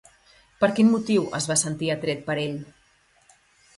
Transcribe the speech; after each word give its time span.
Per 0.61 0.69
quin 0.79 0.89
motiu 0.93 1.27
es 1.41 1.49
va 1.53 1.59
sentir 1.65 1.91
atret 1.97 2.25
per 2.31 2.39
ell? 2.47 2.57